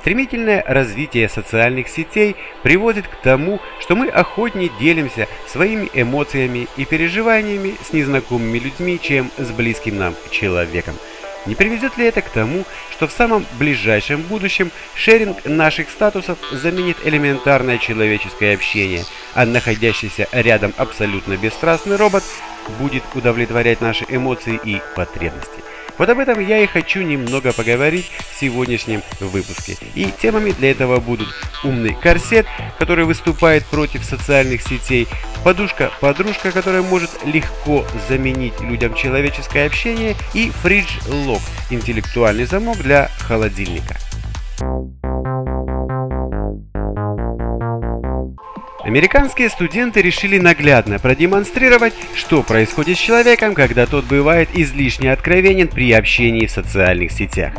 [0.00, 7.74] Стремительное развитие социальных сетей приводит к тому, что мы охотнее делимся своими эмоциями и переживаниями
[7.82, 10.94] с незнакомыми людьми, чем с близким нам человеком.
[11.44, 16.96] Не приведет ли это к тому, что в самом ближайшем будущем шеринг наших статусов заменит
[17.04, 22.24] элементарное человеческое общение, а находящийся рядом абсолютно бесстрастный робот
[22.78, 25.69] будет удовлетворять наши эмоции и потребности.
[25.98, 29.76] Вот об этом я и хочу немного поговорить в сегодняшнем выпуске.
[29.94, 31.28] И темами для этого будут
[31.64, 32.46] умный корсет,
[32.78, 35.08] который выступает против социальных сетей,
[35.44, 43.96] подушка-подружка, которая может легко заменить людям человеческое общение, и фридж-лок, интеллектуальный замок для холодильника.
[48.84, 55.92] Американские студенты решили наглядно продемонстрировать, что происходит с человеком, когда тот бывает излишне откровенен при
[55.92, 57.52] общении в социальных сетях.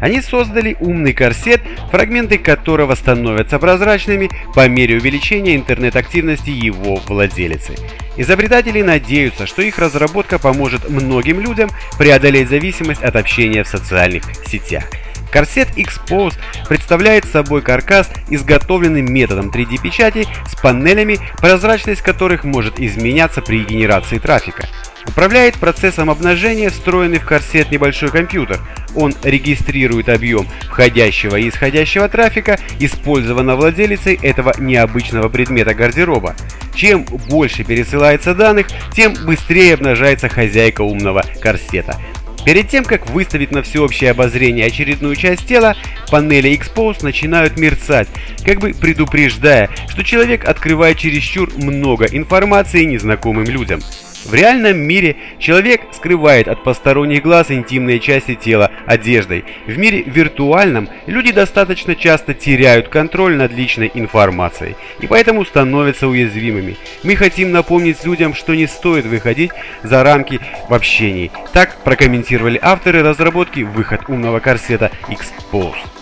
[0.00, 1.60] Они создали умный корсет,
[1.90, 7.74] фрагменты которого становятся прозрачными по мере увеличения интернет-активности его владелицы.
[8.16, 14.84] Изобретатели надеются, что их разработка поможет многим людям преодолеть зависимость от общения в социальных сетях.
[15.30, 16.34] Корсет Expose
[16.68, 24.68] представляет собой каркас, изготовленный методом 3D-печати с панелями, прозрачность которых может изменяться при генерации трафика.
[25.06, 28.60] Управляет процессом обнажения встроенный в корсет небольшой компьютер.
[28.94, 36.36] Он регистрирует объем входящего и исходящего трафика, использованного владелицей этого необычного предмета гардероба.
[36.74, 41.98] Чем больше пересылается данных, тем быстрее обнажается хозяйка умного корсета.
[42.44, 45.76] Перед тем, как выставить на всеобщее обозрение очередную часть тела,
[46.10, 48.08] панели Expose начинают мерцать,
[48.44, 53.80] как бы предупреждая, что человек открывает чересчур много информации незнакомым людям.
[54.24, 59.44] В реальном мире человек скрывает от посторонних глаз интимные части тела одеждой.
[59.66, 66.76] В мире виртуальном люди достаточно часто теряют контроль над личной информацией и поэтому становятся уязвимыми.
[67.02, 71.30] Мы хотим напомнить людям, что не стоит выходить за рамки в общении.
[71.52, 75.99] Так прокомментировали авторы разработки выход умного корсета Expose.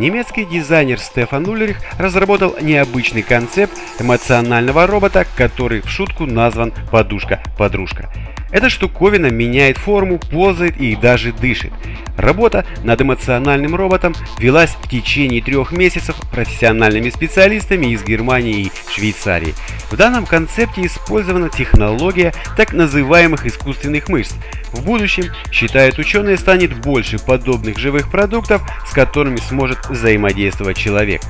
[0.00, 8.10] Немецкий дизайнер Стефан Ульрих разработал необычный концепт эмоционального робота, который в шутку назван «подушка-подружка».
[8.50, 11.74] Эта штуковина меняет форму, ползает и даже дышит.
[12.16, 19.54] Работа над эмоциональным роботом велась в течение трех месяцев профессиональными специалистами из Германии и Швейцарии.
[19.90, 24.34] В данном концепте использована технология так называемых искусственных мышц.
[24.72, 31.22] В будущем, считают ученые, станет больше подобных живых продуктов, с которыми сможет взаимодействовать человек.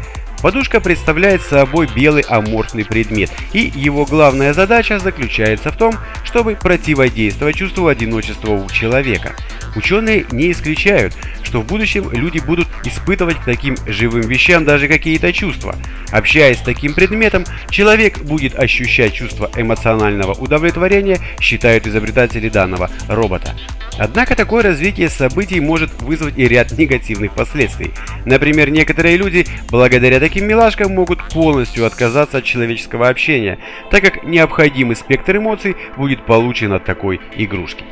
[0.42, 5.94] Подушка представляет собой белый аморфный предмет, и его главная задача заключается в том,
[6.24, 9.34] чтобы противодействовать чувству одиночества у человека.
[9.76, 15.32] Ученые не исключают, что в будущем люди будут испытывать к таким живым вещам даже какие-то
[15.32, 15.76] чувства.
[16.12, 23.54] Общаясь с таким предметом, человек будет ощущать чувство эмоционального удовлетворения, считают изобретатели данного робота.
[23.98, 27.90] Однако такое развитие событий может вызвать и ряд негативных последствий.
[28.24, 33.58] Например, некоторые люди благодаря таким милашкам могут полностью отказаться от человеческого общения,
[33.90, 37.84] так как необходимый спектр эмоций будет получен от такой игрушки.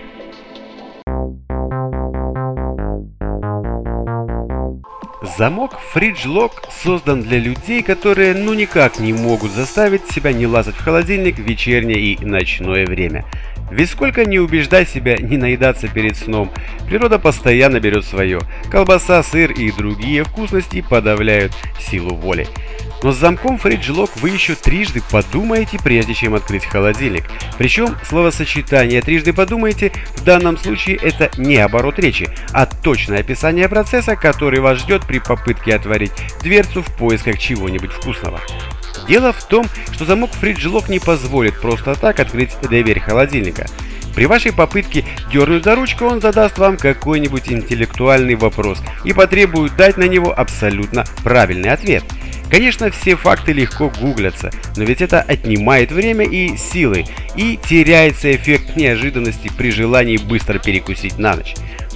[5.37, 6.53] Замок Lock
[6.83, 11.43] создан для людей, которые ну никак не могут заставить себя не лазать в холодильник в
[11.43, 13.25] вечернее и ночное время.
[13.71, 16.51] Ведь сколько не убеждай себя не наедаться перед сном,
[16.87, 18.41] природа постоянно берет свое.
[18.71, 22.47] Колбаса, сыр и другие вкусности подавляют силу воли.
[23.03, 27.25] Но с замком Lock вы еще трижды подумаете, прежде чем открыть холодильник.
[27.57, 34.17] Причем словосочетание «трижды подумаете» в данном случае это не оборот речи, а точное описание процесса,
[34.17, 36.13] который вас ждет при попытке отворить
[36.43, 38.41] дверцу в поисках чего-нибудь вкусного.
[39.07, 43.67] Дело в том, что замок фриджлок не позволит просто так открыть дверь холодильника.
[44.15, 49.97] При вашей попытке дернуть за ручку он задаст вам какой-нибудь интеллектуальный вопрос и потребует дать
[49.97, 52.03] на него абсолютно правильный ответ.
[52.51, 57.05] Конечно, все факты легко гуглятся, но ведь это отнимает время и силы,
[57.37, 61.55] и теряется эффект неожиданности при желании быстро перекусить на ночь.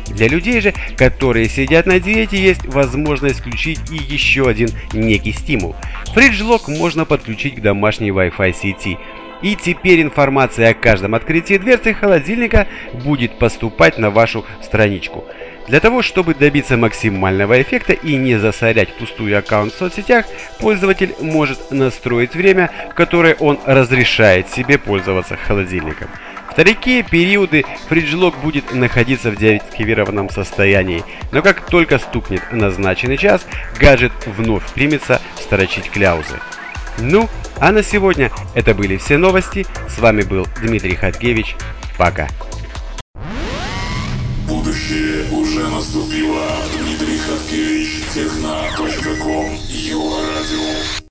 [0.09, 5.75] Для людей же, которые сидят на диете, есть возможность включить и еще один некий стимул.
[6.13, 8.99] Фриджлок можно подключить к домашней Wi-Fi сети.
[9.41, 12.69] И теперь информация о каждом открытии дверцы холодильника
[13.05, 15.25] будет поступать на вашу страничку.
[15.69, 20.27] Для того, чтобы добиться максимального эффекта и не засорять пустую аккаунт в соцсетях,
[20.59, 26.09] пользователь может настроить время, которое он разрешает себе пользоваться холодильником.
[26.51, 33.47] В такие периоды фриджлок будет находиться в деактивированном состоянии, но как только стукнет назначенный час,
[33.81, 36.41] гаджет вновь примется строчить кляузы.
[36.99, 39.65] Ну, а на сегодня это были все новости.
[39.89, 41.57] С вами был Дмитрий Хаткевич.
[41.97, 42.29] Пока.
[44.93, 46.47] Будущее уже наступило.
[46.79, 50.82] Дмитрий Хаткевич, техно.ком, Его радио.